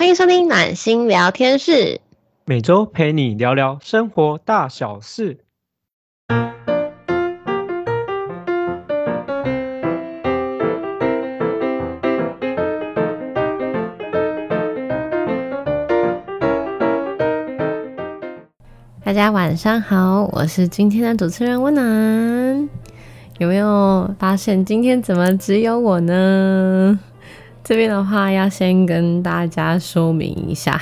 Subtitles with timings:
[0.00, 2.00] 欢迎收听暖心聊天室，
[2.46, 5.36] 每周陪你聊聊生活大小事。
[19.04, 22.70] 大家晚上好，我是今天的主持人温暖。
[23.36, 26.98] 有没有发现今天怎么只有我呢？
[27.62, 30.80] 这边的话要先跟大家说明一下，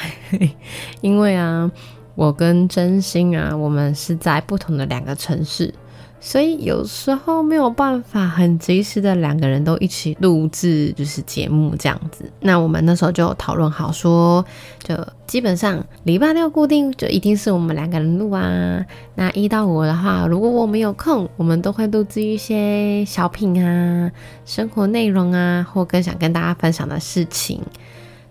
[1.02, 1.70] 因为啊，
[2.14, 5.73] 我跟真心啊，我们是在不同的两个城市。
[6.20, 12.24] 所以有时候没有办法很及时的两个人都一起录制，就是节目这样子。
[12.40, 14.45] 那我们那时候就讨论好说，
[14.82, 18.84] 就基本上礼拜六固定就一定是我们两个人录啊。
[19.14, 24.10] 那一到五的话，如果我们有空，我们都会录制一些小品啊、
[24.45, 27.62] 生活内容啊，或更想跟大家分享的事情。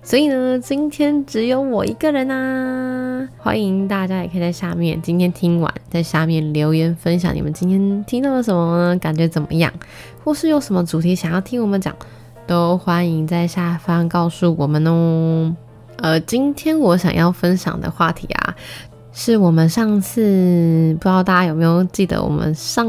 [0.08, 3.28] 所以呢，今天只有我一个人啊！
[3.38, 9.00] 欢迎大家也可以在下面，今天听完在下面留言分享你们今天听到了什么呢？
[9.00, 9.70] 感觉怎么样？
[10.24, 11.94] 或是有什么主题想要听我们讲，
[12.48, 15.54] 都欢迎在下方告诉我们哦。
[15.98, 18.56] 呃，今天我想要分享的话题啊，
[19.12, 22.88] 是我们上次不知道大家有没有记得，我们上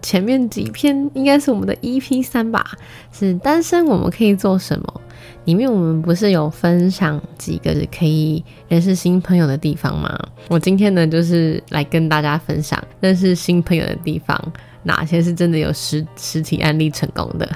[0.00, 2.64] 前面几篇应该是我们的 EP 三吧，
[3.10, 5.00] 是单身我们可以做什么？
[5.44, 10.18] 里面我们不是有分享几个可以认识新朋友的地方吗？
[10.48, 14.40] 我今天呢，就是来跟大家分享认识新朋友的地方，
[14.84, 17.48] 哪些是真的有实实体案例成功的。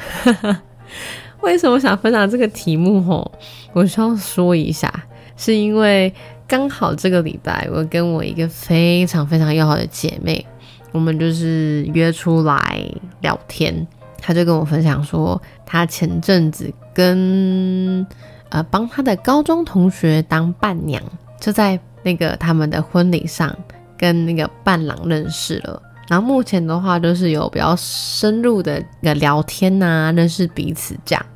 [1.43, 3.01] 为什么想分享这个题目？
[3.03, 3.31] 吼，
[3.73, 4.93] 我需要说一下，
[5.37, 6.13] 是因为
[6.49, 10.45] 刚好这个礼拜，我跟我一个非常非常要好的姐妹，
[10.91, 12.85] 我们就是约出来
[13.21, 13.87] 聊天。
[14.27, 18.05] 他就跟我分享说，他前阵子跟
[18.49, 21.01] 呃帮他的高中同学当伴娘，
[21.41, 23.57] 就在那个他们的婚礼上
[23.97, 25.81] 跟那个伴郎认识了。
[26.09, 31.27] 然后目前的话，就是有比较深入的一个聊天呐，认识彼此这样。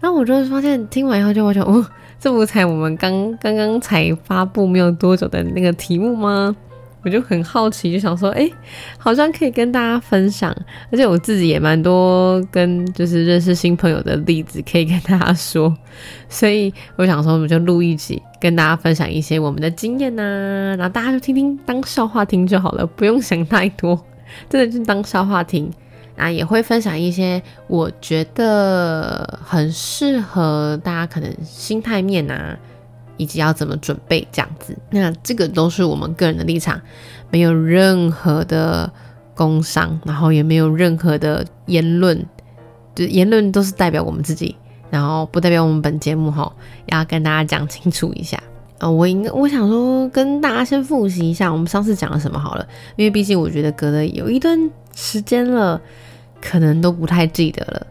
[0.00, 1.86] 然后我就发现听完以后就我想，哦，
[2.18, 6.56] 这不才我们刚刚刚才发布没有多久的那个题目吗？
[7.02, 8.50] 我就很好奇，就想说，哎，
[8.98, 10.54] 好像可以跟大家分享，
[10.90, 15.74] 而且我自己也蛮多跟就是认识新朋友的例子可以跟大家说，
[16.28, 23.98] 所以我想说，我们就录一集，跟大家分享一些我们的经验呐，然后大家就听听当笑话听就好了，不用想太多，
[24.48, 25.70] 真的就当笑话听。
[26.16, 32.54] 啊，也会分享一些我觉得很适合大家可能心态面呐。
[33.20, 36.80] 以及要怎么准备这样子，那这个都是我们个人的立场，
[37.30, 38.90] 没有任何的
[39.34, 42.26] 工伤，然后也没有任何的言论，
[42.94, 44.56] 就言论都是代表我们自己，
[44.88, 46.50] 然后不代表我们本节目哈，
[46.86, 48.42] 要跟大家讲清楚一下。
[48.78, 52.66] 啊，我应该我想说跟大家先复习一下我们上次讲了什么好了，
[52.96, 54.58] 因为毕竟我觉得隔了有一段
[54.94, 55.78] 时间了，
[56.40, 57.86] 可能都不太记得了。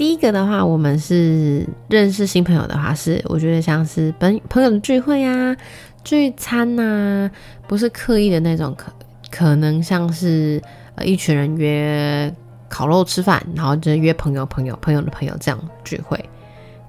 [0.00, 5.54] 第一个的话，我们是认识新朋友的话，是我觉得像是朋朋友的聚会呀、
[6.02, 7.30] 聚餐呐，
[7.68, 8.90] 不是刻意的那种，可
[9.30, 10.58] 可能像是
[10.94, 12.34] 呃一群人约
[12.70, 16.18] 烤肉吃饭，然后就约朋友、朋友、朋友的朋友这样聚会。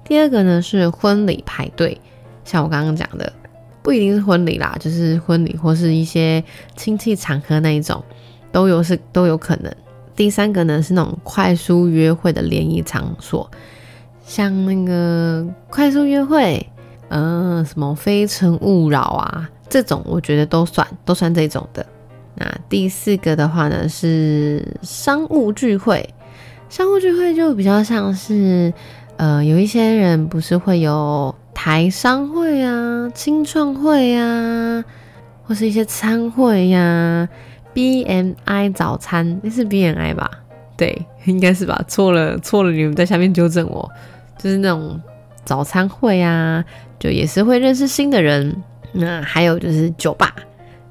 [0.04, 2.00] 第二个呢是婚礼派对，
[2.46, 3.30] 像我刚刚讲的，
[3.82, 6.42] 不一定是婚礼啦，就是婚礼或是一些
[6.76, 8.02] 亲戚场合那一种，
[8.50, 9.70] 都有是都有可能。
[10.22, 13.50] 第三个呢是那种快速约会的联谊场所，
[14.24, 16.64] 像那个快速约会，
[17.08, 21.84] 嗯，什么非诚勿扰啊，这种我觉得都算都算这种的。
[22.36, 26.08] 那第四个的话呢是商务聚会，
[26.68, 28.72] 商务聚会就比较像是，
[29.16, 34.84] 呃，有一些人不是会有台商会啊、青创会啊，
[35.42, 37.28] 或是一些餐会呀。
[37.72, 40.30] B M I 早餐，那是 B M I 吧？
[40.76, 41.82] 对，应该是吧？
[41.86, 43.88] 错了，错了，你们在下面纠正我。
[44.38, 45.00] 就是那种
[45.44, 46.64] 早餐会啊，
[46.98, 48.54] 就也是会认识新的人。
[48.92, 50.34] 那还有就是酒吧，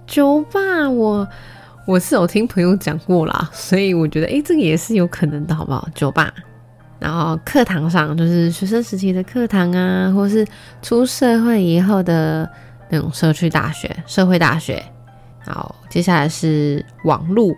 [0.08, 1.28] 酒吧我
[1.86, 5.88] 我是有听朋友讲过啦，所以我觉得哎，这个也是有可能的，好不好？
[5.94, 6.34] 酒吧，
[6.98, 10.48] 然后课堂上就是学生时期的课堂啊，或是
[10.82, 12.50] 出社会以后的
[12.90, 14.82] 那种社区大学、社会大学。
[15.46, 17.56] 好，接下来是网络，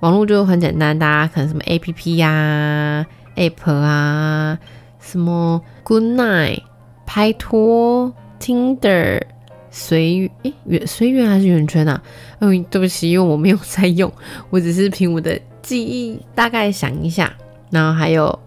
[0.00, 4.58] 网络就很简单，大家可能什么 A P P 呀、App 啊，
[4.98, 6.62] 什么 Good Night、
[7.06, 9.22] 拍拖、Tinder、
[9.70, 12.02] 随诶圆随缘还是圆圈啊？
[12.40, 14.12] 嗯，对不起，因为我没有在用，
[14.50, 17.32] 我只是凭我的记忆大概想一下。
[17.70, 18.38] 然后还有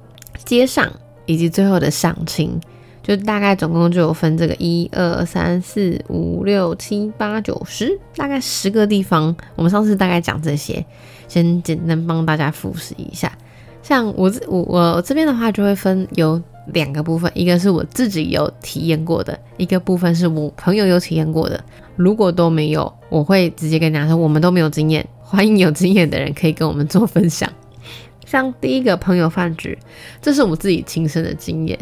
[0.44, 0.92] 街上
[1.28, 2.60] 以及最后的相亲，
[3.04, 9.36] 就大概总共就有分这个一二三四五六七八九十，大概十个地方。
[9.56, 10.86] 我们上次大概讲这些，
[11.28, 13.32] 先简单帮大家复习一下。
[13.82, 16.40] 像我这我我这边的话，就会分有
[16.74, 21.62] 两个部分，一个是我自己有体验过的，一个部分是我朋友有体验过的。
[21.96, 27.52] 如果都没有，我会直接跟大家说，我们都没有经验，欢迎有经验的人可以跟我们做分享。
[28.26, 29.78] 像第一个朋友饭局，
[30.22, 31.78] 这是我自己亲身的经验。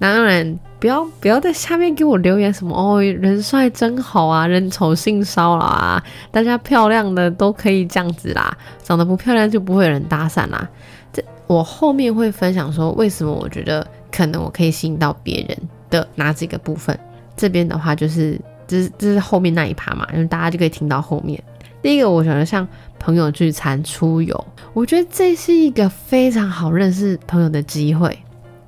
[0.00, 10.66] 当然，不要不要在下面给我留言什么哦，人帅真好啊，人丑性骚扰啊，大家漂亮的都可以这样子啦，长得不漂亮就不会有人搭讪啦。
[11.12, 15.58] 这我后面会分享说，为什么我觉得可能我可以吸引到别人
[15.90, 16.98] 的哪几个部分。
[17.36, 21.38] 这边的话就是，这是这是后面那一趴嘛，因为大家就可以听到后面。
[21.82, 22.66] 第一个，我觉得像
[22.98, 28.18] 朋友聚餐、出游，我觉得这是一个非常好认识朋友的机会。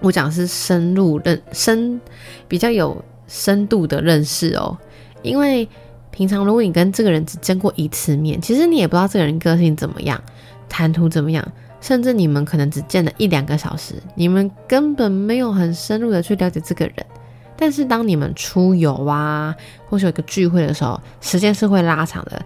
[0.02, 2.00] 我讲是深入认深，
[2.48, 4.76] 比较有深度的认识哦。
[5.22, 5.66] 因为
[6.10, 10.20] 平常如果你跟这个人只见过一次面，其实你也不知道这个人个性怎么样，
[10.68, 11.46] 谈吐怎么样，
[11.80, 16.94] 甚至你们可能只见了一两个小时，你们根本没有很深入的去了解这个人。
[17.56, 19.54] 但是当你们出游啊，
[19.88, 22.42] 或是有一个聚会的时候，时间是会拉长的。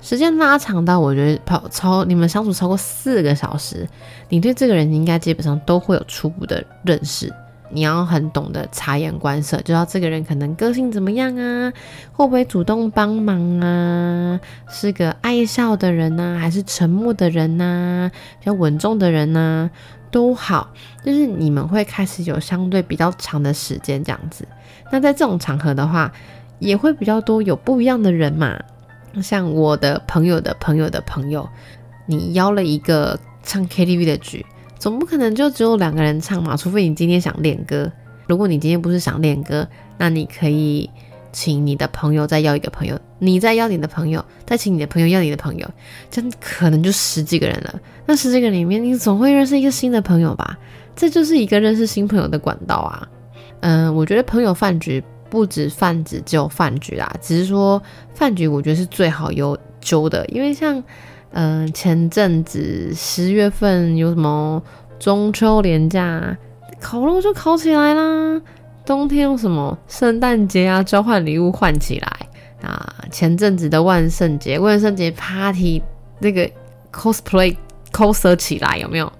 [0.00, 3.86] 时间拉长到我觉得跑超你们相处超过四个小时，
[4.28, 7.32] 你对这个人应该基本上都会有初步的认识。
[7.72, 11.72] 你要很懂得察言观色，就知道这个人可能个性怎么样啊，
[12.12, 18.10] 会不会主动帮忙啊，是个爱笑的人呢，还是沉默的人呢，
[18.40, 19.70] 比较稳重的人呢，
[20.10, 20.72] 都好。
[21.04, 24.44] 就是你们会开始有相对比较长的时间这样子。
[24.90, 26.10] 那在这种场合的话，
[26.58, 28.58] 也会比较多有不一样的人嘛。
[29.22, 31.48] 像我的朋友的朋友的朋友，
[32.06, 34.44] 你邀了一个唱 KTV 的局，
[34.78, 36.56] 总不可能就只有两个人唱嘛？
[36.56, 37.90] 除非你今天想练歌。
[38.26, 39.66] 如果你今天不是想练歌，
[39.98, 40.88] 那你可以
[41.32, 45.68] 请你的朋友再邀一个朋友，你再邀你的朋友，再请你的朋友邀你的朋友，
[46.10, 47.80] 这样可能就十几个人了。
[48.06, 50.56] 那十几个人里面，你总会认识一个新的朋友吧？
[50.94, 53.08] 这就是一个认识新朋友的管道啊。
[53.60, 55.02] 嗯，我觉得朋友饭局。
[55.30, 57.10] 不止饭局，只有饭局啦。
[57.20, 57.80] 只是说
[58.12, 60.82] 饭局，我觉得是最好有揪的，因为像，
[61.30, 64.60] 嗯，前阵子十月份有什么
[64.98, 66.36] 中秋连假，
[66.80, 68.42] 烤肉就烤起来啦。
[68.84, 72.94] 冬天有什么圣诞节啊，交换礼物换起来啊。
[73.12, 75.80] 前阵子的万圣节，万圣节 party
[76.18, 76.50] 那个
[76.92, 77.56] cosplay
[77.92, 79.10] coser 起来有没有？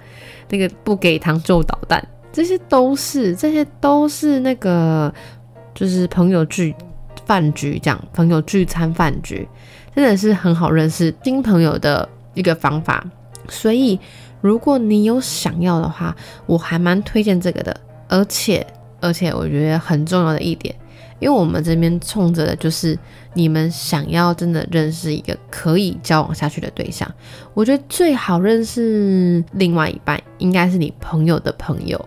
[0.48, 5.14] 那个不给糖就捣蛋，这些都是，这些都是那个。
[5.80, 6.74] 就是朋友聚
[7.24, 9.48] 饭局，这样朋友聚餐饭局，
[9.96, 13.02] 真的是很好认识新朋友的一个方法。
[13.48, 13.98] 所以，
[14.42, 17.74] 如果你有想要的话，我还蛮推荐这个的。
[18.08, 18.66] 而且，
[19.00, 20.74] 而且我觉得很重要的一点，
[21.18, 22.98] 因为我们这边冲着的就是
[23.32, 27.10] 你们想要真的认识一个可以交往下去的对象。
[27.54, 31.98] 我觉得最好认识另外一半，应该是你朋友的朋友。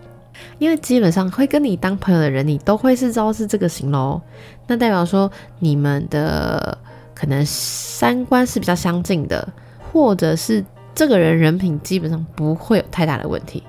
[0.58, 4.20] 因为基本上会跟你当朋友的人，你都会是知道是这个型喽。
[4.66, 6.76] 那代表说你们的
[7.14, 9.46] 可能三观是比较相近的，
[9.92, 10.64] 或者是
[10.94, 13.62] 这个人人品基本上不会有太大的问题。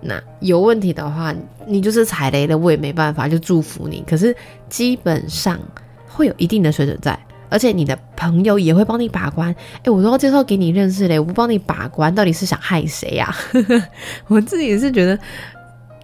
[0.00, 1.34] 那有问题的话，
[1.66, 4.04] 你就是踩雷了，我也没办法，就祝福你。
[4.06, 4.36] 可是
[4.68, 5.58] 基本上
[6.06, 9.52] 会有一定的水准在，而且你的朋友也会帮你把关。
[9.82, 13.34] 哎，我都要介绍给你认识嘞，我不帮你把关，到底是想害谁呀？
[14.28, 15.18] 我自己是觉得。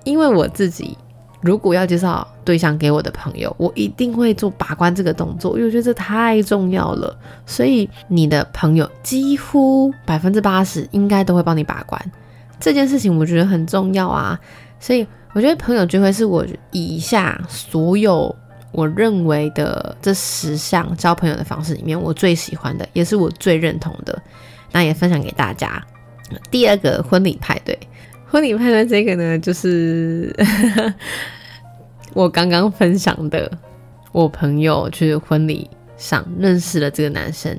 [0.04, 0.96] 因为我自己
[1.40, 7.16] 如果要介绍对象给我的朋友，我一定会做把关这个动作，因为我觉得这太重要了。
[7.46, 12.00] 所以你的朋友几乎百分之八十应该都会帮你把关
[12.60, 14.38] 这件事情，我觉得很重要啊。
[14.78, 18.34] 所以我觉得朋友聚会是我以下所有
[18.70, 24.20] 我认为的这十项交朋友的方式里面，我最喜欢的，也是我最认同的。
[24.70, 25.82] 那也分享给大家。
[26.50, 27.78] 第二个婚礼派对。
[28.32, 30.34] 婚礼派对这个呢，就是
[32.14, 33.52] 我刚刚分享的，
[34.10, 37.54] 我朋友去婚礼上认识了这个男生，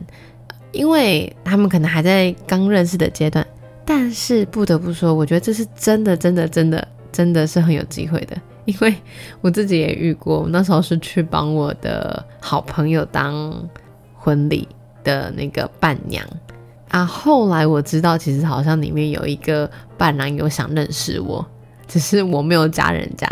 [0.72, 3.46] 因为他们可能还在刚认识的阶段，
[3.86, 8.92] 但是不得不说，我觉得这是真的，真的，真的，真的是很有机会的，因为
[9.42, 13.70] 我自己也遇过，我那时候是去帮我的好朋友当
[14.16, 14.68] 婚礼
[15.04, 16.26] 的那个伴娘。
[16.94, 21.44] 啊，后来我知道，其实好像里面有一个伴郎有想认识我，
[21.88, 23.26] 只是我没有加人家。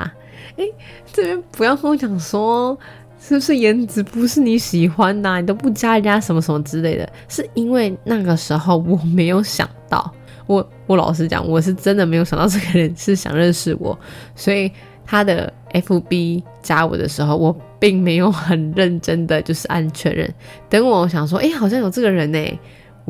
[0.58, 0.66] 哎，
[1.14, 2.76] 这边不要跟我讲说
[3.20, 10.12] 是不是颜值不是你喜欢的，你都不加人家什么什么之类的，是因为那个时候我没有想到，
[10.48, 13.96] 我我老实讲，我是真的没有想到这个人是想认识我，
[14.36, 14.72] 所以。
[15.04, 20.34] 他的 FB 加我的时候，我并没有很认真的就是按确认。
[20.70, 22.40] 等我想说，哎，好像有这个人呢，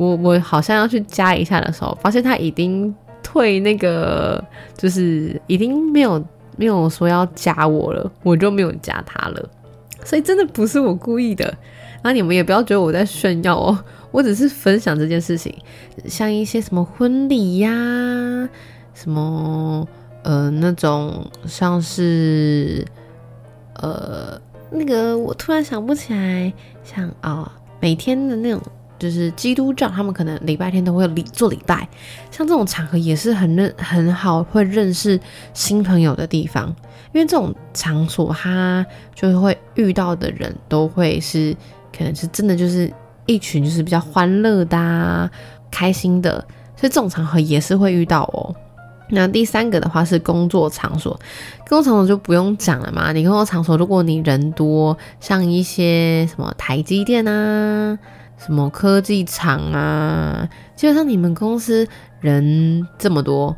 [0.02, 2.92] 我我好像要去加一下的时候，发现他已经
[3.22, 4.42] 退那个，
[4.76, 6.22] 就是已经没有
[6.56, 9.48] 没有说要加我了，我就没有加他了。
[10.04, 11.54] 所以真的不是我故意的，
[12.02, 13.78] 那你们也不要觉得我在炫耀哦，
[14.10, 15.54] 我只是分享这件事情，
[16.06, 17.70] 像一些什么婚礼呀，
[18.94, 19.86] 什么
[20.24, 22.84] 呃那种像是
[23.74, 24.36] 呃
[24.72, 28.60] 那个我突然想不起来，像啊每天的那种
[29.02, 31.88] 就是基督教，他们可能礼拜天都会礼做礼拜，
[32.30, 35.18] 像这种场合也是很认很好会认识
[35.52, 36.72] 新朋友的地方。
[37.12, 41.54] 因为这种场所，他就会遇到的人都会是，
[41.96, 42.90] 可能是真的就是
[43.26, 45.30] 一群就是比较欢乐的、
[45.70, 46.32] 开心的，
[46.76, 48.54] 所以这种场合也是会遇到哦。
[49.14, 51.12] 那第三个的话是工作场所，
[51.68, 53.12] 工作场所就不用讲了嘛。
[53.12, 57.98] 你工作场所，如果你人多，像一些什么台积电啊、
[58.44, 61.86] 什么科技厂啊，基本上你们公司
[62.20, 63.56] 人这么多，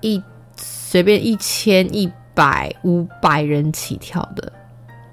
[0.00, 0.22] 一
[0.56, 2.10] 随便一千一。
[2.36, 4.52] 百五百人起跳的，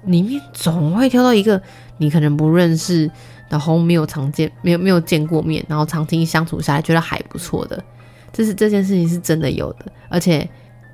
[0.04, 1.58] 里面总会挑到一个
[1.96, 3.10] 你可能不认识，
[3.48, 7.82] 然后没有常见、没有没有见过面，然后长期相处下来觉得还不错的，
[8.30, 10.46] 这是这件事情是真的有的，而且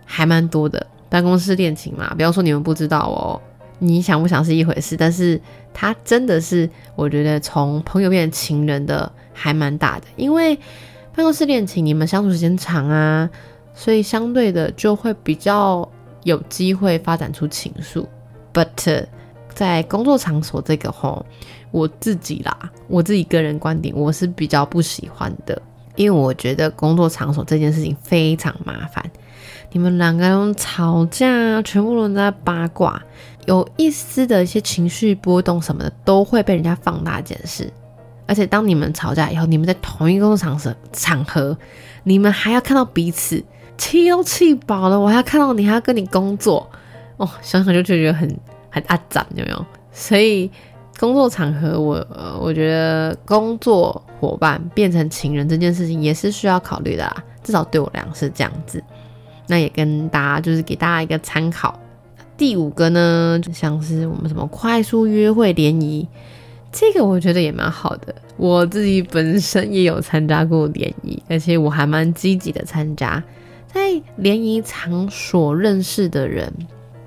[0.04, 0.86] 还蛮多的。
[1.08, 3.42] 办公室恋情嘛，不要说你们不知道哦，
[3.80, 5.40] 你想不想是一回事，但是
[5.74, 10.54] 他真的是我觉得从朋友变成情人的还蛮大的，因为
[11.14, 13.28] 办公室恋情你们相处时间长啊，
[13.74, 15.88] 所以相对的就会比较。
[16.24, 18.04] 有机会发展出情愫
[18.52, 19.06] ，but
[19.54, 21.24] 在工作场所这个吼，
[21.70, 25.62] 我自己啦，我自己个人观点，我是比较不喜欢的，
[25.96, 29.02] 因为我觉得工作场所这件事情非常麻烦，
[29.72, 33.02] 你们两个人吵架，全部人在八卦，
[33.50, 37.68] 有一丝的一些情绪波动什么的，都会被人家放大检视，
[38.24, 41.58] 而且当你们吵架以后，你们在同一个工作场所场合，
[42.04, 43.42] 你们还要看到彼此。
[43.76, 46.70] 气都气饱了，我还要看到你，还要跟你工作，
[47.16, 48.28] 哦，想想就觉得很
[48.70, 49.66] 很阿脏，有没有？
[49.90, 50.48] 所以
[51.00, 52.06] 工作场合，我
[52.40, 58.80] 我觉得工作伙伴变成情人这件事情也是需要考虑的啦，至少对我俩是这样子。
[59.48, 61.76] 那也跟大家就是给大家一个参考。
[62.40, 66.08] 第五个呢，像是我们什么快速约会联谊，
[66.72, 68.14] 这个我觉得也蛮好的。
[68.38, 73.22] 我自己本身也有参加过联谊，而且我还蛮积极的参加。
[73.70, 73.80] 在
[74.16, 76.50] 联谊场所认识的人，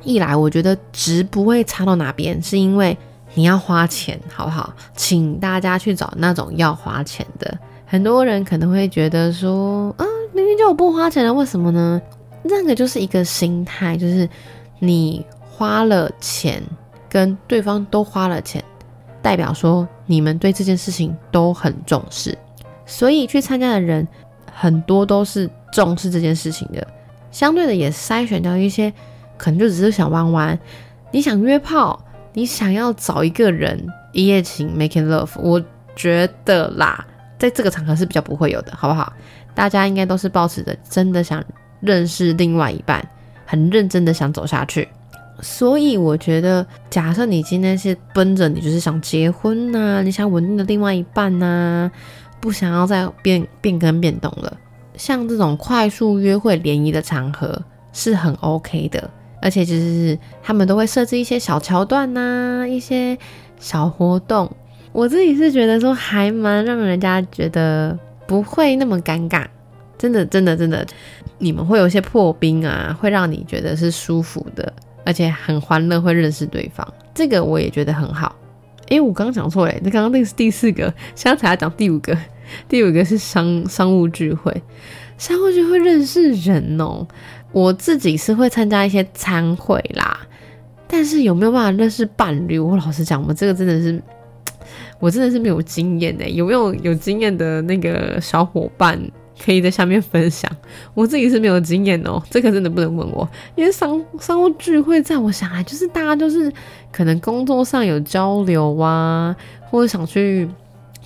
[0.04, 2.96] 一来我觉得值不会差到哪边，是因为
[3.34, 4.72] 你要花钱，好不好？
[4.96, 7.58] 请大家去找那种要花钱的。
[7.88, 12.00] 很多人可能会觉得说，啊，明明就我不花钱了，为什么呢？
[12.44, 14.30] 那个就是一个心态，就是
[14.84, 16.62] 你花了钱，
[17.10, 18.64] 跟对方都花了钱，
[19.22, 22.38] 代表说你们对这件事情都很重视，
[22.86, 24.08] 所以去参加的人
[24.52, 25.50] 很多都是。
[25.74, 26.88] 重视这件事情的，
[27.32, 28.94] 相对的也筛选掉一些
[29.40, 30.60] 可能就只是想玩玩，
[31.10, 32.00] 你想约炮，
[32.32, 35.60] 你想要找一个人一夜情 making love，我
[35.96, 37.04] 觉得啦，
[37.40, 39.12] 在这个场合是比较不会有的，好不好？
[39.56, 41.44] 大家应该都是保持着真的想
[41.80, 43.04] 认识另外一半，
[43.54, 44.88] 很认真的想走下去。
[45.42, 51.92] 所以我觉得，假设你今天是奔着你就是想结婚呐，你想稳定的另外一半呐，
[52.40, 54.58] 不想要再变变更变动了。
[54.96, 59.08] 像这种快速约会联谊的场合是很 OK 的，
[59.40, 63.16] 而且就是他们都会设置一些小桥段呐，一些
[63.60, 64.50] 小活动。
[64.92, 69.46] 我自己是觉得说还蛮让人家觉得不会那么尴尬，
[70.04, 70.86] 真的真的真的，
[71.38, 74.74] 你们会有一些破冰啊，会让你觉得是舒服的，
[75.06, 76.86] 而且很欢乐，会认识对方。
[77.16, 78.36] 这个我也觉得很好。
[78.90, 82.18] 诶，我刚刚讲错嘞，那刚刚那个是第四个，现在才要讲第五个。
[82.68, 84.62] 第五个是商商务聚会，
[85.18, 87.08] 商务聚会认识人哦。
[87.54, 90.20] 我自己是会参加一些餐会啦，
[90.86, 92.60] 但是有没有办法认识伴侣？
[92.60, 94.04] 我老实讲，我这个真的是，
[95.00, 96.30] 我真的是没有经验的。
[96.30, 99.00] 有没有有经验的那个小伙伴
[99.44, 100.50] 可以在下面分享？
[100.94, 106.52] 我自己是没有经验哦，这个真的不能问我，因为商商务聚会在我想来就是大家就是
[106.92, 109.36] 可能工作上有交流啊，
[109.70, 110.50] 或者想去。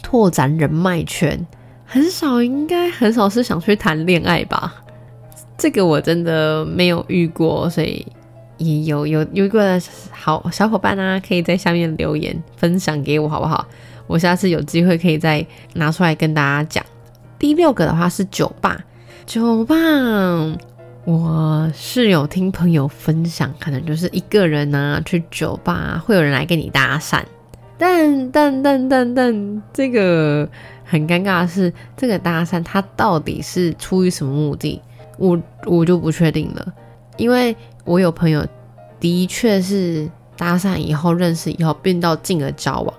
[0.04, 1.46] 拓展人脉圈
[1.86, 4.76] 很少，应该很少是想去谈恋爱吧？
[5.58, 8.06] 这个我真的没有遇过，所以
[8.58, 9.78] 也有有有一个
[10.12, 13.68] 好小伙伴啊，可以在下面留言分享给我好不好？
[14.06, 16.86] 我下次有机会可以再拿出来跟大家讲。
[17.40, 18.84] 第六个的话是酒吧，
[19.26, 19.76] 酒吧
[21.06, 27.22] 我是有听朋友分享，可能就是一个人呢去酒吧，会有人来跟你搭讪，
[27.78, 30.50] 但但但但但这个
[30.84, 34.82] 很尴尬的是，这个搭讪他到底是出于什么目的，
[35.18, 36.74] 我我就不确定了，
[37.16, 38.46] 因为我有朋友
[39.00, 42.94] 的确是搭讪以后认识以后变到进而交往，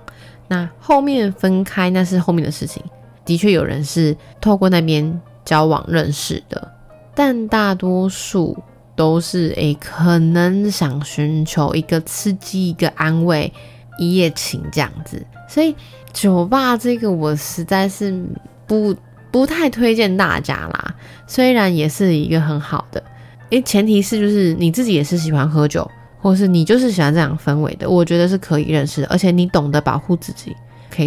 [0.46, 2.82] 那后面分开那是后面的事情，
[3.28, 6.72] 的确有人是透过那边交往认识的。
[7.14, 8.56] 但大多数
[8.96, 13.52] 都是诶，可能想寻求一个刺激、一个安慰、
[13.98, 15.22] 一夜情这样子。
[15.46, 15.74] 所以
[16.10, 18.18] 酒吧这个我实在是
[18.66, 18.96] 不
[19.30, 20.94] 不太推荐大家啦。
[21.26, 23.02] 虽然也是一个很好的，
[23.50, 30.56] 诶，前提是就是你自己也是喜欢喝酒，或是你就是喜欢这样氛围的，我觉得是可以认识的，而且你懂得保护自己。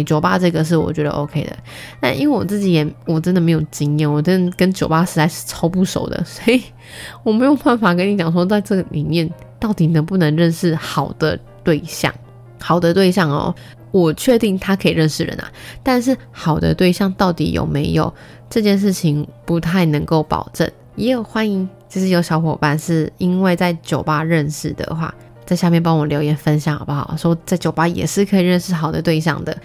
[0.04, 1.56] 酒吧这个是我觉得 OK 的，
[2.00, 6.62] 但因为我自己也我真的没有经验，我真的跟酒吧实在是超不熟的， 所以
[7.24, 12.14] 我没有办法跟你讲说在这个里面到底能不能认识好的对象。
[12.60, 13.52] 好的对象哦，
[13.90, 15.50] 我确定他可以认识人啊，
[15.82, 18.14] 但是好的对象到底有没有
[18.48, 20.70] 这件事情不太能够保证。
[20.94, 25.12] 也有欢迎，就是有小伙伴是因为在酒吧认识的话，
[25.44, 27.16] 在下面帮我留言分享好不好？
[27.16, 29.56] 说在酒吧也是可以认识好的对象的。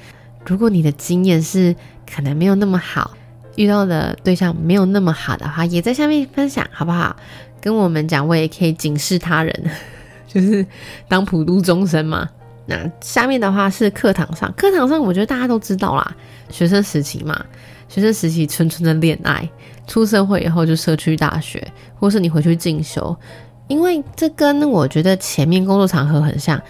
[0.48, 1.76] 如果你的经验是
[2.10, 3.12] 可能没有那么好，
[3.58, 7.16] 遇到的对象没有那么好的话，也在下面分享好不好？
[7.60, 9.72] 跟我们讲，我也可以警示他人，
[10.26, 10.66] 就是
[11.08, 12.30] 当普度众生嘛。
[12.66, 16.16] 那下面的话是课堂上，课堂上我觉得大家都知道啦，
[16.50, 17.46] 学生时期嘛，
[17.90, 19.50] 学生时期纯纯的恋爱，
[19.86, 21.66] 出社会以后就社区大学，
[22.00, 23.14] 或是你回去进修，
[23.68, 26.62] 因为这跟我觉得前面工作场合很像。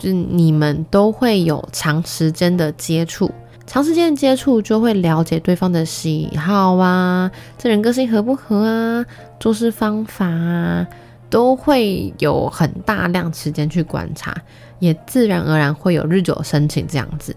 [0.00, 3.30] 就是你们都会有长时间的接触，
[3.66, 9.04] 长时间的接触就会了解对方的喜好啊，这人个性合不合啊，
[9.38, 10.86] 做事方法啊，
[11.28, 14.34] 都会有很大量时间去观察，
[14.78, 17.36] 也自然而然会有日久生情这样子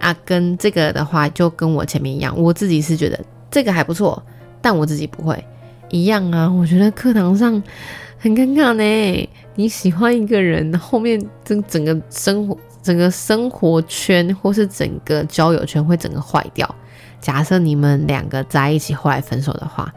[0.00, 0.12] 啊。
[0.24, 3.16] 跟这个的话，就跟我前面一样，我自己是觉得
[3.52, 4.20] 这个还不错，
[4.60, 5.44] 但我自己不会
[5.90, 6.50] 一样啊。
[6.50, 7.62] 我觉得课堂上。
[8.22, 16.68] 很尴尬呢，你喜欢一个人，后面整整个生活、整个生活圈或是整个交友圈会整个坏掉。
[17.18, 19.90] 假设你们两个在一起后来分手的话，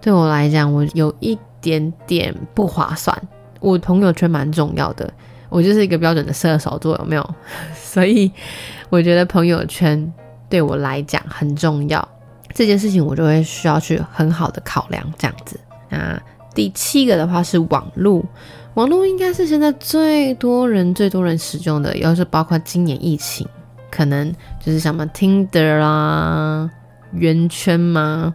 [0.00, 3.20] 对我来讲，我有一点点不划算。
[3.58, 5.12] 我朋友圈蛮重要的，
[5.48, 7.34] 我就是一个标准的射手座，有没有？
[7.74, 8.30] 所以
[8.88, 10.12] 我觉得朋友圈
[10.48, 12.08] 对我来讲很重要，
[12.54, 15.58] 这件事情我就会需要去很好的考量这样子
[15.90, 16.22] 啊。
[16.54, 18.24] 第七个的话是网络，
[18.74, 23.44] 网络应该是现在最多人、最多人使用的，要是包括今年疫情，
[23.90, 24.32] 可能
[24.64, 26.70] 就是什么 Tinder 啦、
[27.12, 28.32] 圆圈吗？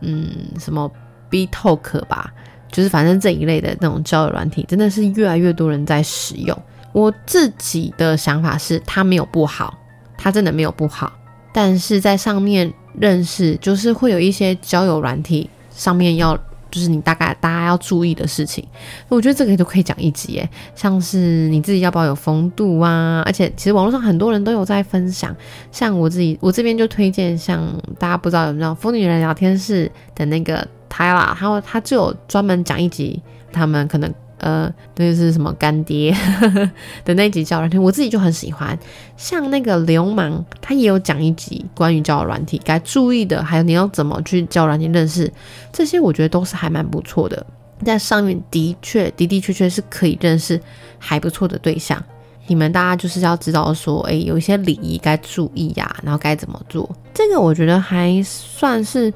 [0.00, 0.28] 嗯，
[0.60, 0.90] 什么
[1.28, 2.32] B Talk 吧，
[2.70, 6.56] 就是反正这一类的那种交友软体，真的是越来越多人在使用。
[6.92, 9.76] 我自己的想法是，它没有不好，
[10.16, 11.12] 它真的没有不好，
[11.52, 16.38] 但是在上面认识，就是会有一些交友软体上面要。
[16.76, 18.62] 就是你大概大家要注意的事情，
[19.08, 20.46] 我觉得这个都可以讲一集耶。
[20.74, 25.34] 像是你自己要不要有风度啊，而且其实网络上很多人都有在分享。
[25.72, 27.66] 像我自己，我这边就推荐，像
[27.98, 34.12] 大家不知道有没有疯女人聊天室的那个泰拉，他他就有专门讲一集，他们可能。
[34.46, 36.16] 呃，那是什么干爹
[37.04, 38.78] 的那集教软体，我自己就很喜欢。
[39.16, 45.28] 像那个流氓，他也有讲一集关于教软体该注意的，还有你要怎么去教软体认识，
[45.72, 47.44] 这些我觉得都是还蛮不错的。
[47.84, 50.60] 在上面的确的的确确是可以认识
[50.96, 52.00] 还不错的对象。
[52.46, 59.12] 你们大家就是要知道说，哎，有一些礼仪该注意呀，然后该怎么做，这个我觉得还算是。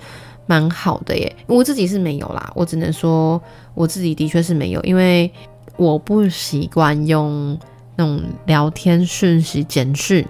[0.51, 3.41] 蛮好的耶，我自己是没有啦，我只能说
[3.73, 5.33] 我自己的确是没有，因为
[5.77, 7.57] 我不习惯用
[7.95, 10.27] 那种聊天讯息简讯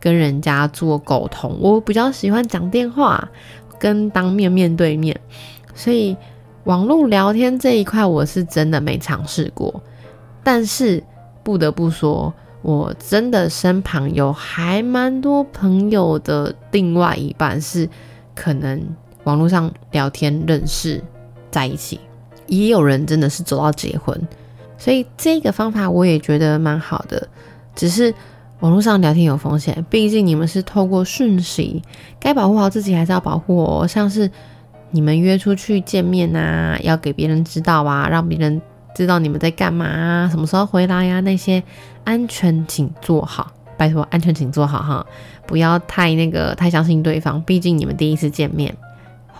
[0.00, 3.30] 跟人家做沟通，我比较喜欢讲电话
[3.78, 5.16] 跟当面面对面，
[5.72, 6.16] 所以
[6.64, 9.80] 网络聊天这一块我是真的没尝试过，
[10.42, 11.00] 但是
[11.44, 17.88] 不得不说，我真的身旁有还蛮多朋友的另外一半是
[18.34, 18.84] 可能。
[19.24, 21.02] 网络上聊天认识
[21.50, 22.00] 在一起，
[22.46, 24.20] 也有人真的是走到结婚，
[24.78, 27.28] 所以这个方法我也觉得蛮好的。
[27.74, 28.12] 只是
[28.60, 31.82] 网络上聊天有风险，毕竟你们是透过讯息，
[32.18, 33.86] 该保护好自己还是要保护哦。
[33.86, 34.30] 像是
[34.90, 38.60] 你们约出去见面啊，要给别人知道啊，让别人
[38.94, 41.62] 知道你们在干嘛啊，什么时候回来呀，那些
[42.04, 45.06] 安全请做好，拜托安全请做好哈，
[45.46, 48.76] 不要太那个太相信对方，毕竟你们第一次见面。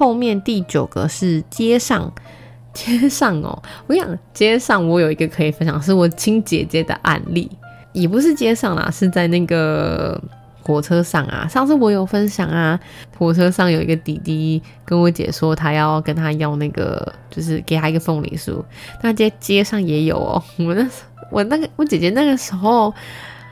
[0.00, 2.10] 后面第九个是街上
[2.72, 7.50] 街上哦，我跟你讲，街上我有一个可以分享，是我亲姐姐的案例，
[7.92, 10.18] 也不是街上啦，是在那个
[10.62, 11.46] 火车上啊。
[11.46, 12.80] 上次我有分享啊，
[13.18, 18.64] 火车上有一个弟弟跟我姐说，他要跟他要那个，就是给他一个凤梨酥。
[19.02, 20.88] 那街街上也有哦，我那
[21.30, 22.94] 我那个我姐姐那个时候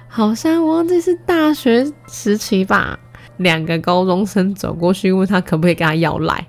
[0.09, 2.99] 好像忘记是大学时期吧，
[3.38, 6.46] 两个高中生走过去问他可不可以跟他要来。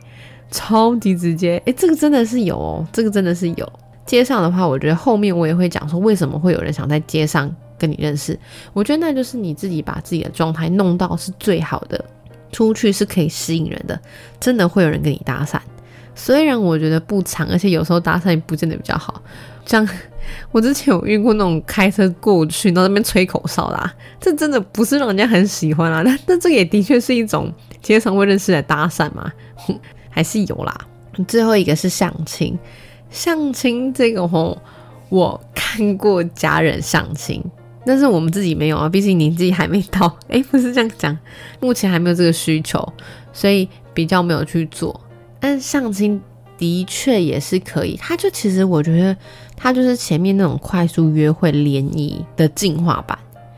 [0.51, 3.73] 超级直接，哎，这个真的是有哦，这个真的是有。
[4.05, 8.35] 街上的话，我觉得后面我也会讲说，为什么会有人想在街上跟你认识。
[8.73, 12.03] 我觉得那就是你自己把自己的状态弄到是最好的，
[12.51, 13.99] 出去是可以吸引人的，
[14.39, 15.59] 真的会有人跟你搭讪。
[16.15, 19.21] 虽然我觉得不长，而且有时候搭讪也不见得比较好。
[19.67, 19.87] 像
[20.51, 26.01] 我之前有遇过那种开车过去，然后那边吹口哨啦，这真的不是让人家很喜欢啦。
[26.05, 29.31] 但但这也的确是一种街上会认识的搭讪嘛。
[30.09, 30.75] 还是有啦。
[31.27, 32.57] 最后一个是相亲，
[33.11, 34.57] 相亲这个吼，
[35.09, 37.43] 我看过家人相亲，
[37.85, 40.17] 但是我们自己没有啊，毕竟年纪还没到。
[40.29, 41.17] 哎，不是这样讲，
[41.59, 42.81] 目前还没有这个需求，
[43.31, 44.99] 所以比较没有去做。
[45.39, 46.19] 但相亲
[46.59, 49.17] 的确也是可以，它就其实我觉得
[49.57, 53.17] 它就是前面那种快速约会联谊的进化版。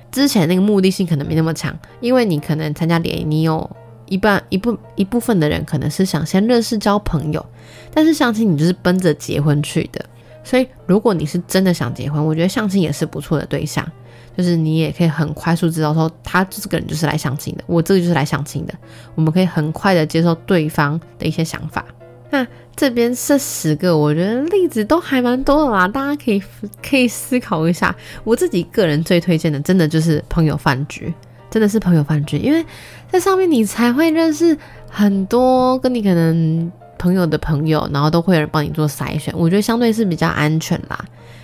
[0.10, 3.70] 之前那个目的性可能没那么强，因为你可能参加联谊，你有。
[4.08, 7.46] 一半一部一部分的人可能是想先认识交朋友，
[7.94, 10.04] 但是相亲你就是奔着结婚去的，
[10.44, 13.90] 所以如果你是真的想结婚，我觉得相亲也是不错的对象，
[14.36, 18.74] 就是你也可以很快速知道说他这个人就是来相亲的，我这个就是来相亲的，
[19.16, 21.86] 我们可以很快的接受对方的一些想法。
[22.32, 26.41] 那这边这十个我觉得例子都还蛮多的啦，大家可以
[26.82, 27.96] 可以思考一下。
[28.24, 31.13] 我自己个人最推荐的，真的就是朋友饭局。
[31.50, 32.65] 真的是朋友饭局，因为
[33.12, 34.58] 在上面你才会认识
[34.89, 40.98] 很多跟你可能朋友的朋友，然后都会有人帮你做筛选，我觉得相对是比较安全啦。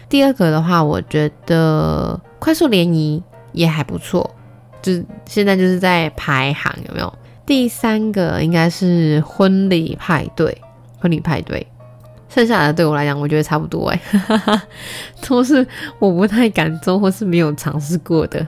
[0.08, 3.22] 第二个的话，我觉得快速联谊
[3.52, 4.34] 也还不错，
[4.82, 4.94] 就
[5.26, 7.14] 现在就是在排行有没有？
[7.46, 10.58] 第三个应该是婚礼派对，
[11.00, 11.66] 婚礼派对，
[12.30, 14.02] 剩下的对我来讲，我觉得差不多哎，
[15.28, 15.66] 都是
[16.00, 18.46] 我不太敢做或是没有尝试过的。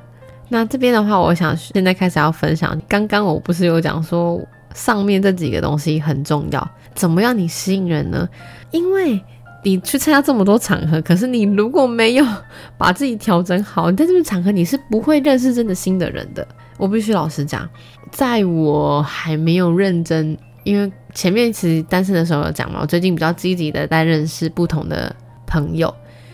[0.50, 2.80] 那这边的话，我想现在开始要分享。
[2.88, 4.42] 刚刚我不是有讲说
[4.74, 8.28] 上面这几个东西很重要，怎么样你吸引人呢？
[8.72, 9.22] 因为
[9.64, 12.26] 你去参加这么多场合，可是你如果没有
[12.80, 16.48] 把自己调整好，在这个场合你是不会认识真的新的人的。
[16.78, 17.70] 我必须老实讲，
[18.10, 25.16] 在我还没有认真，因为前面其实单身的时候有讲嘛，我最近比较积极的在认识不同的
[25.48, 25.94] 朋友，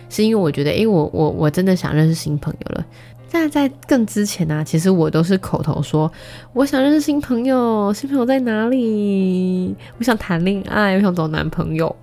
[0.10, 2.86] 是因为我觉得，哎，我我我真的想认识新朋友了。
[3.32, 6.10] 那在更之前呢，其实我都是口头说
[6.54, 9.76] 我想认识新朋友，新朋友在哪里？
[9.98, 11.94] 我想谈恋爱，我想找男朋友。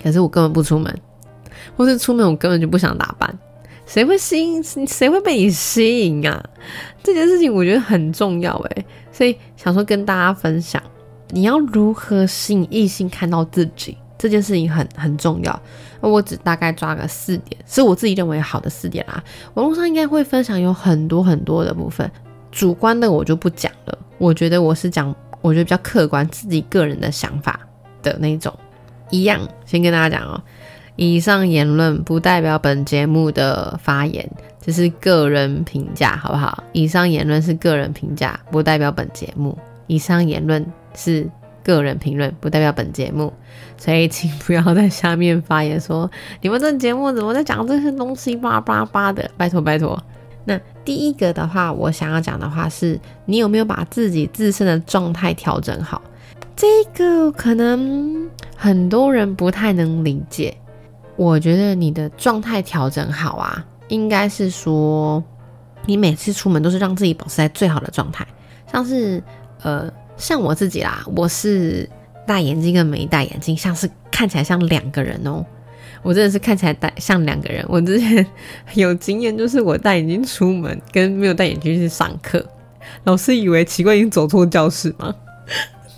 [0.00, 0.96] 可是我根本不出门，
[1.76, 3.36] 或是出门我根本就不想打扮。
[3.84, 4.62] 谁会吸？
[4.86, 6.44] 谁会被你吸引啊？
[7.02, 10.80] 这件事情我觉得很重要诶，所以想说跟大家分享，
[11.30, 13.96] 你要如何吸引异性看到自己。
[14.18, 15.62] 这件事情很很重要，
[16.00, 19.22] 那我只大概抓个四点，是我自己认为好的四点啦。
[19.52, 22.10] 网络上应该会分享有很多很多的部分，
[22.50, 23.98] 主观的我就不讲了。
[24.16, 27.60] 我觉得我是讲，我觉得比较客观，自己个人的想法
[28.02, 28.50] 的那种。
[29.10, 30.42] 一样，先跟大家讲哦，
[30.96, 34.26] 以上言论不代表本节目的发言，
[34.62, 36.64] 只是个人评价，好不好？
[36.72, 39.56] 以上言论是个人评价，不代表本节目。
[39.88, 40.64] 以上言论
[40.96, 41.30] 是。
[41.66, 43.32] 个人评论不代表本节目，
[43.76, 46.08] 所以请不要在下面发言说
[46.40, 50.00] 你们这节目怎么在讲这些东西叭叭叭的，拜托拜托。
[50.44, 56.00] 那第一个的话，我想要讲的话是，你有没有把自己自身的状态调整好？
[56.54, 60.56] 这个可能很多人不太能理解。
[61.16, 65.20] 我觉得你的状态调整好啊，应该是说
[65.84, 68.24] 你每次出门都是让自己保持在最好的状态，
[68.70, 69.20] 像是
[69.64, 69.92] 呃。
[70.16, 71.88] 像我自己啦，我是
[72.26, 75.44] 戴眼镜跟没戴眼镜，像是看起来像两个人哦。
[76.02, 77.64] 我真的是看起来戴像两个人。
[77.68, 78.24] 我之前
[78.74, 82.44] 有经验，就是我戴眼镜出门，跟没有戴眼镜去上课，
[83.04, 85.14] 老师以为奇怪，已经走错教室吗？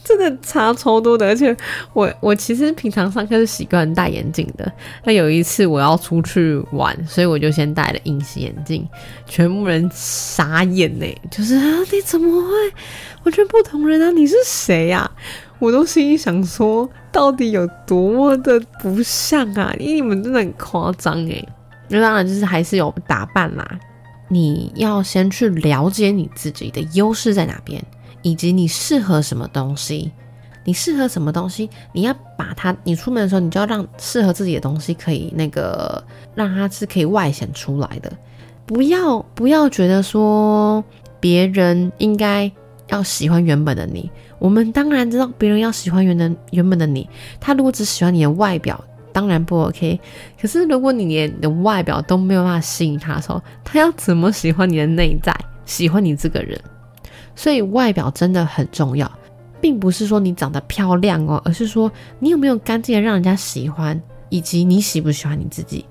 [0.08, 1.54] 真的差超多的，而且
[1.92, 4.72] 我我其实平常上课是习惯戴眼镜的。
[5.04, 8.88] 那有一次我要出去玩，所以我就先戴了隐形眼镜，
[9.26, 12.48] 全部人傻眼呢，就是啊你怎么会
[13.24, 14.10] 完全不同人啊？
[14.10, 15.10] 你是谁呀？
[15.58, 19.74] 我都心里想说，到底有多么的不像啊？
[19.78, 21.44] 因为你们真的很夸张哎。
[21.88, 23.78] 那当然就是还是有打扮啦，
[24.28, 27.84] 你要先去了解你自己的优势在哪边。
[28.28, 30.12] 以及你适合什么东西，
[30.64, 38.12] 你适合什么东西，你要把它，你出门的时候，你就要让适合自己的东西可以那个让它是可以外显出来的，
[38.66, 40.84] 不要不要觉得说
[41.18, 42.52] 别人应该
[42.88, 44.10] 要喜欢原本的你。
[44.38, 47.08] 我们当然知道别人要喜欢原的原本的你，
[47.40, 48.78] 他如果只喜欢你的外表，
[49.10, 49.98] 当然不 OK。
[50.38, 56.60] 可是如果你连你的外表都没有办法吸引他的时候，他要怎么喜欢你的内在，喜欢你这个人？
[57.38, 59.08] 所以外表真的很重要，
[59.60, 65.84] 并不是说你长得漂亮哦，而是说你有没有干净的让人家喜欢，以及你喜不喜欢你自己。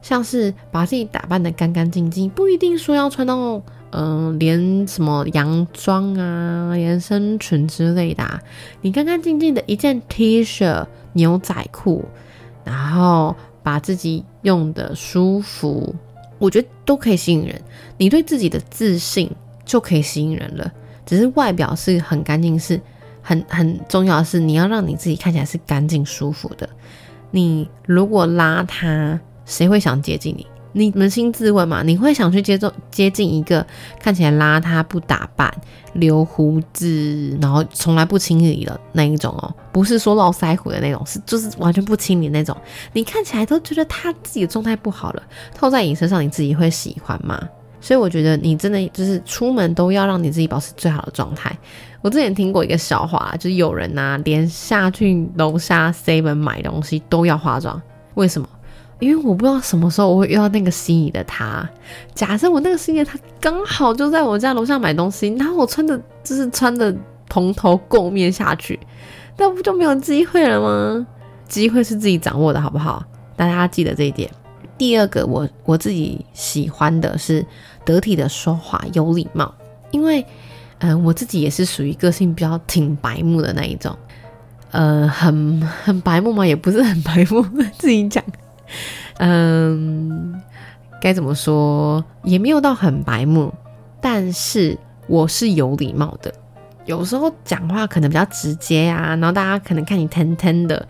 [0.00, 8.40] 像是把自己打扮的干干净净，不一定说要穿到嗯连什么洋装啊、连身裙之类的，
[8.80, 12.02] 你干干净净的一件 T 恤、牛仔裤，
[12.64, 15.94] 然后把自己用的舒服，
[16.38, 17.60] 我觉得都可以吸引人。
[17.98, 19.30] 你对自己的自信
[19.66, 20.72] 就可以吸引人了。
[21.06, 22.80] 只是外表是很干净，是
[23.20, 26.68] 很很重要的是，你要让你自己看起来是干净舒服的。
[27.30, 30.46] 你如果邋遢，谁会想接近你？
[30.76, 33.64] 你扪心自问嘛，你会想去接近接近一个
[34.00, 35.48] 看起来邋遢、不打扮、
[35.92, 39.54] 留胡子，然后从来不清理的那一种哦？
[39.70, 42.56] 不是说络腮胡的那种，是就是完全不清理那种。
[42.92, 45.22] 你看起来都觉得他自己的状态不好了，
[45.54, 47.40] 套在你身上，你自己会喜欢吗？
[47.84, 51.54] 所以我觉得你真的就是出门都要让你自己保持最好的状态。
[52.00, 57.78] 我之前听过一个笑话，就是有人呐，连下去楼下 seven 买东西都要化妆。
[58.14, 58.48] 为什么？
[59.00, 61.68] 因为我不知道什么时候我会遇到那个心仪的他。
[62.14, 66.94] 假设我那个心仪的他刚好就在我家楼下买东西，然后我穿的就是穿的
[67.28, 68.80] 蓬头垢面下去，
[69.36, 71.06] 那不就没有机会了吗？
[71.46, 73.04] 机会是自己掌握的，好不好？
[73.36, 74.30] 大家记得这一点。
[74.78, 77.44] 第二个，我我自己喜欢的是。
[77.86, 79.54] 得体的说话，有礼貌。
[79.90, 80.24] 因为，
[80.78, 83.94] 嗯，我自己也是属于个性比较挺白目的那一种，
[84.70, 86.46] 呃，很很白目吗？
[86.46, 87.42] 也不是很白目，
[87.76, 88.24] 自己讲。
[89.18, 90.40] 嗯，
[90.98, 92.02] 该怎么说？
[92.22, 93.52] 也没有到很白目，
[94.00, 96.32] 但是我是有礼貌的。
[96.86, 100.88] 有时候讲话可能比较直接啊，然后大家可能看你疼疼的，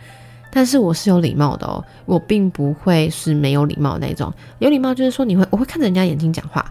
[0.54, 4.32] 但是我是有礼貌的哦，我并不会是没有礼貌那种。
[4.60, 6.64] 有礼貌就是说，你会我会看着人家眼睛讲话。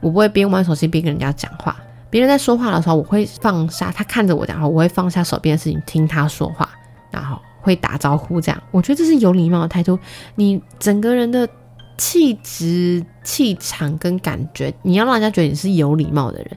[0.00, 1.74] 我不会边玩手机边跟人家讲话。
[2.10, 6.68] 别人在说话的时候，我会放下他看着我讲话，我会放下手边的事情听他说话，
[7.10, 8.38] 然后会打招呼。
[8.38, 9.98] 这样，我觉得这是有礼貌的态度。
[10.34, 11.48] 你整个人的
[11.96, 16.48] 气质、气场跟感觉，你要让人家觉得你是有礼貌的人。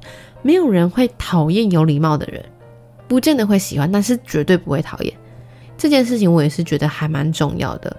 [0.41, 2.43] 没有人会讨厌有礼貌的人，
[3.07, 5.13] 不见得会喜欢，但是绝对不会讨厌。
[5.77, 7.95] 这件事情我也是觉得还蛮重要的，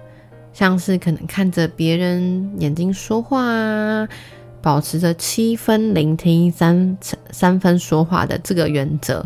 [0.53, 4.07] 像是可能看着别人眼睛说话啊。
[4.59, 6.97] 保持着七分聆听、三
[7.29, 9.23] 三分说话的这个原则，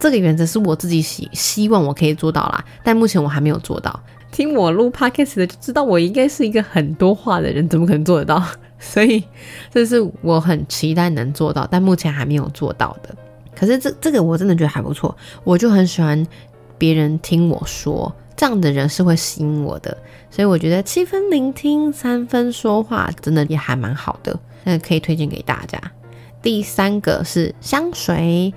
[0.00, 4.02] 这个原则是我自己希希望我可以做到啦，但目前我还没有做到。
[4.32, 8.42] 听我录 podcast 的就知道，我应该是一个很多话的人，怎么可能做得到？
[8.80, 9.22] 所以
[9.70, 13.14] 这是我很期待能做到，但目前还没有做到的。
[13.54, 16.26] 可是这这个我真的觉得还不错，我就很喜欢
[16.82, 19.96] 别人听我说，这样的人是会吸引我的。
[20.32, 24.36] 所以我觉得七分聆听、三分说话，真的也还蛮好的。
[24.64, 25.80] 那可以推荐给大家。
[26.42, 28.52] 第三个是香水，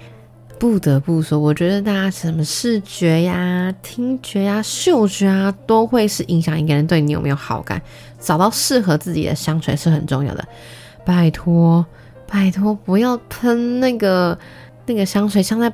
[0.58, 7.80] 不得不说，我觉得大家什么视觉呀、听觉呀、嗅觉啊，都会是影响一个人对你有没有好感。
[8.20, 10.44] 找到适合自己的香水是很重要的。
[11.06, 11.86] 拜托，
[12.28, 14.36] 拜托，不要喷那个
[14.88, 15.72] 那个香水，像在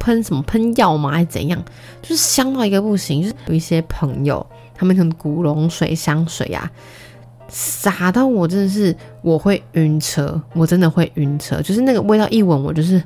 [0.00, 1.12] 喷什么喷药吗？
[1.12, 1.62] 还是怎样？
[2.02, 3.22] 就是香到一个不行。
[3.22, 6.68] 就是有一些朋友，他们用古龙水香水呀。
[7.52, 13.02] 洒到我真的是我会晕车，我真的会晕车，就是那个味道一闻我就是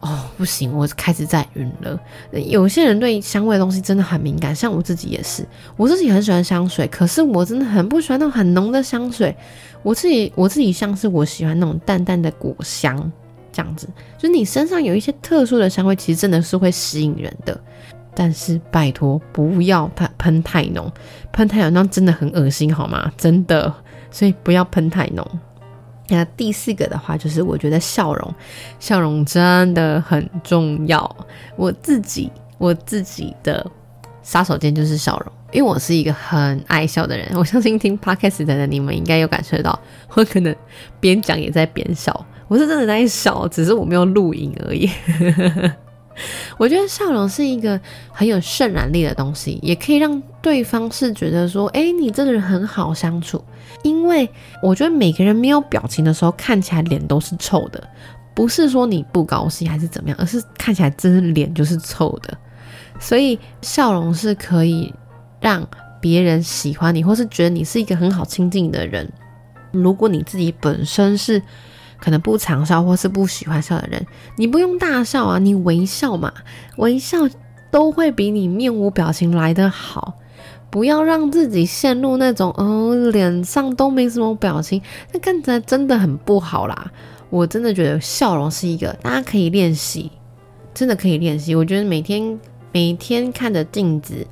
[0.00, 2.00] 哦不行，我开始在晕了。
[2.32, 9.36] 有些人对香味的东西真的很敏感，像我自己也是，我自己很喜欢香水，可是我真的很不喜欢那种很浓的香水。
[9.82, 13.12] 我自己我自己像是我喜欢那种淡淡的果香
[13.52, 17.60] 这样子，就是你身上有一些特殊的香味，其实真的是会吸引人的。
[18.14, 20.90] 但是拜托不要它喷太浓，
[21.32, 23.10] 喷太浓那真的很恶心好吗？
[23.16, 23.72] 真的。
[24.10, 25.26] 所以不要喷太浓。
[26.08, 28.34] 那第四个的话，就是我觉得笑容，
[28.78, 31.16] 笑容真的很重要。
[31.56, 33.66] 我自己我自己的
[34.22, 37.26] 杀手锏就是笑容，因为我是一个很爱笑的人。
[37.32, 40.54] 我相信听 podcast 的，你们应该有感受到，我可能
[41.00, 42.26] 边讲也在边笑。
[42.52, 44.86] 我是真的在笑，只是我没有录影而已。
[46.58, 53.42] 我觉得笑容是一个很有渲染力的东西，也可以让对方是觉得说，哎，你这个人很好相处。
[53.82, 54.28] 因为
[54.62, 57.82] 我觉得每个人没有表情的时候，看起来脸都是臭的，
[58.34, 62.36] 不是说你不高兴还是怎么样，而是看起来真的脸就是臭的。
[63.00, 64.92] 所以笑容是可以
[65.40, 65.66] 让
[66.02, 69.10] 别人喜欢你，或是觉得你是一个很好亲近的人。
[69.70, 71.40] 如果你自己本身是
[72.02, 74.04] 可能不常笑或是不喜欢笑的人，
[74.36, 76.32] 你不用大笑啊，你微笑嘛，
[76.78, 77.18] 微笑
[77.70, 80.14] 都会比你面无表情来得好。
[80.68, 86.90] 不要让自己陷入那种，嗯，脸上都没什么表情，那看起来真的很不好啦。
[87.30, 90.10] 我真的觉得笑容是一个大家可以练习，
[90.74, 91.54] 真的可以练习。
[91.54, 92.40] 我觉得每天
[92.72, 94.26] 每天看着镜子，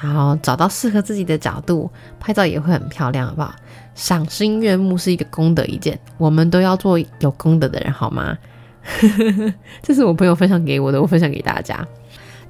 [0.00, 3.54] 然后找到适合自己的角度拍照也会很漂亮，好不好？
[3.94, 8.36] 赏心悦目是一个功德一件，我们都要做有功德的人，好吗？
[9.82, 11.86] 这是我朋友分享给我的，我分享给大家。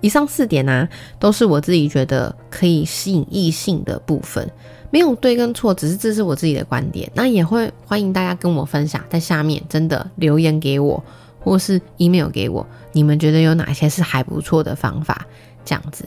[0.00, 4.46] 以上四点呢，都是我自己觉得可以吸引异性的部分，
[4.90, 7.10] 没有对跟错，只是这是我自己的观点。
[7.14, 11.02] 那也会欢迎大家跟我分享，在下面真的留言给我，
[11.40, 15.24] 或是 email 给我，你们觉得有哪些是还不错的方法？
[15.64, 16.04] 这样子，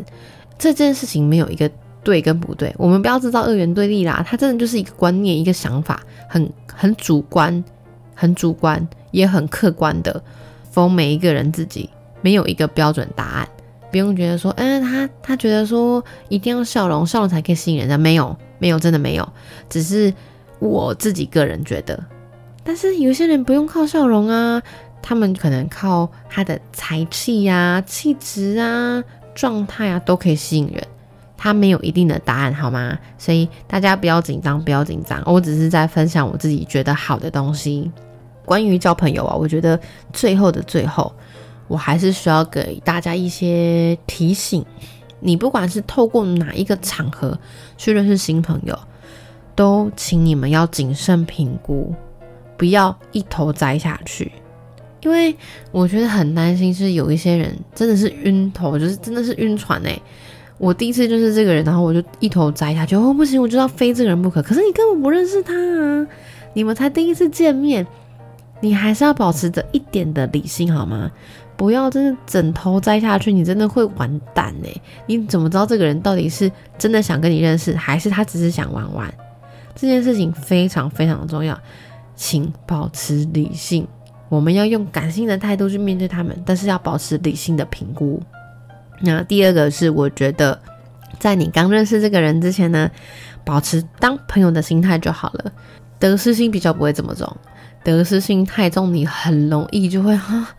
[0.60, 1.71] 这件事情没有一个
[2.08, 4.24] 对跟不对，我们不要制造二元对立啦。
[4.26, 7.62] 它真的就是一个观念，一个想法，很很主观，
[8.15, 10.24] 很主观，也很客观的，
[10.72, 11.89] 封每一个人自己，
[12.22, 13.50] 没有一个标准答案。
[13.91, 19.28] 不用觉得说，嗯，他他觉得说一定要笑容，笑容才可以吸引人家，没有，没有，真的没有，
[19.70, 20.13] 只是
[20.60, 22.02] 我自己个人觉得。
[22.63, 24.63] 但是有些人不用靠笑容啊，
[25.02, 29.04] 他们可能靠他的才气呀、气质啊、
[29.36, 30.82] 状态啊，都可以吸引人。
[31.38, 32.97] 他没有一定的答案，好吗？
[33.17, 37.91] 所以大家不要紧张，不要紧张，我只是在分享我自己觉得好的东西。
[38.43, 39.80] 关于交朋友啊，我觉得
[40.12, 41.13] 最后的最后。
[41.69, 44.65] 我还是需要给大家一些提醒，
[45.19, 47.38] 你不管是透过哪一个场合
[47.76, 48.80] 去认识新朋友，
[49.54, 51.93] 都请你们要谨慎评估，
[52.56, 54.32] 不要一头栽下去。
[55.02, 55.36] 因为
[55.73, 60.00] 我觉得很担心，是有一些人真的是晕头，就是真的是晕船哎。
[60.58, 64.41] 我第一次就是这个人，然后我就一头栽下去，哦不行，我就要非这个人不可。
[64.41, 66.08] 可是你根本不认识他啊，
[66.54, 67.86] 你们才第一次见面，
[68.60, 71.12] 你还是要保持着一点的理性好吗？
[71.56, 74.70] 不要真的枕头栽下去，你真的会完蛋呢。
[75.06, 79.12] 你怎么知道这个人到底是真的想跟你认识，还是他只是想玩玩？
[79.76, 81.60] 这件事情非常非常重要，
[82.15, 83.88] 请保持理性。
[84.30, 88.22] 我们要用感性的态度去面对他们，但是要保持理性的评估。
[89.01, 90.60] 那第二个是，我觉得
[91.19, 92.89] 在你刚认识这个人之前呢，
[93.45, 95.51] 保持当朋友的心态就好了，
[95.99, 97.31] 得失心比较不会这么重。
[97.83, 100.49] 得失心太重，你很容易就会哈，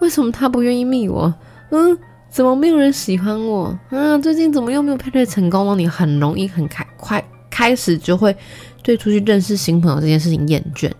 [0.00, 1.34] 为什么他不愿意密我？
[1.70, 1.98] 嗯，
[2.30, 3.78] 怎么没有人喜欢我？
[3.90, 5.76] 嗯，最近怎么又没有配对成功了？
[5.76, 8.34] 你很容易很开快开始就会
[8.82, 10.90] 对出去认识新朋友这件事情厌倦。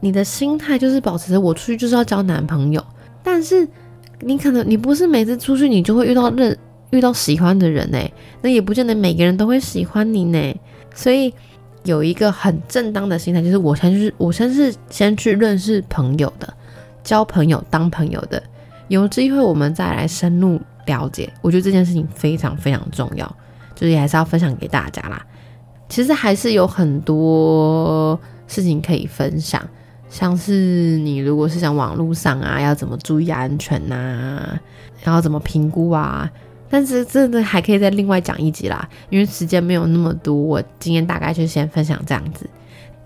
[0.00, 2.82] 你的心态就是保持着我出去就是要交男朋友，
[3.22, 3.68] 但是
[4.20, 6.56] 你可能你不是每次出去你就会遇到认
[6.90, 7.98] 遇到喜欢的人呢，
[8.42, 10.54] 那也不见得每个人都会喜欢你呢，
[10.94, 11.32] 所以。
[11.84, 16.52] 有一个很正当的心态，就是我先去，我先是先去认识朋友的，
[17.02, 18.42] 交朋友当朋友的，
[18.88, 21.32] 有机会我们再来深入了解。
[21.40, 23.26] 我觉得这件事情非常非常重要，
[23.74, 25.24] 就是还是要分享给大家啦。
[25.88, 29.66] 其实还是有很多事情可以分享，
[30.10, 34.58] 像是你如果是想网络上啊，要怎么注意安全呐，
[35.02, 36.30] 然后怎么评估啊。
[36.68, 42.48] 但是真的还可以再另外讲一集啦，因为时间没有那么多，我今天大概就先分享这样子。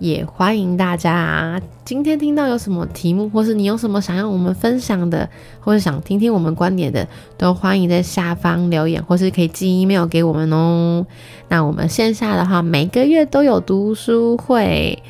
[0.00, 5.26] 也欢迎大家今天听到有什么题目，或是你有什么想要我们分享的，
[5.60, 7.06] 或者想听听我们观点的，
[7.38, 11.06] 都欢迎在下方留言，或是可以寄 email 给我们哦。
[11.48, 15.00] 那我们线下的话，每个月都有读书会，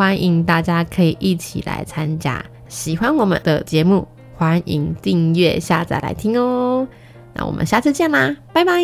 [0.00, 2.42] 欢迎大家可以一起来参加。
[2.68, 6.88] 喜欢我们的节目，欢迎订阅下载来听哦。
[7.34, 8.80] 那我们下次见啦，拜拜。